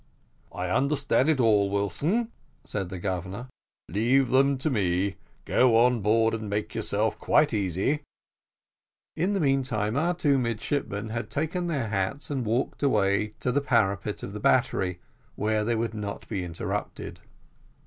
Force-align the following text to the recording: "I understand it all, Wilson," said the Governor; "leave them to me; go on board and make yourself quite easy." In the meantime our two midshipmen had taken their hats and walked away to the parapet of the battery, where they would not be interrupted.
"I 0.51 0.67
understand 0.67 1.29
it 1.29 1.39
all, 1.39 1.69
Wilson," 1.69 2.31
said 2.63 2.89
the 2.89 2.97
Governor; 2.97 3.49
"leave 3.87 4.29
them 4.31 4.57
to 4.57 4.71
me; 4.71 5.17
go 5.45 5.77
on 5.77 6.01
board 6.01 6.33
and 6.33 6.49
make 6.49 6.73
yourself 6.73 7.19
quite 7.19 7.53
easy." 7.53 7.99
In 9.15 9.33
the 9.33 9.39
meantime 9.39 9.95
our 9.95 10.15
two 10.15 10.39
midshipmen 10.39 11.09
had 11.09 11.29
taken 11.29 11.67
their 11.67 11.89
hats 11.89 12.31
and 12.31 12.43
walked 12.47 12.81
away 12.81 13.33
to 13.41 13.51
the 13.51 13.61
parapet 13.61 14.23
of 14.23 14.33
the 14.33 14.39
battery, 14.39 14.99
where 15.35 15.63
they 15.63 15.75
would 15.75 15.93
not 15.93 16.27
be 16.27 16.43
interrupted. 16.43 17.19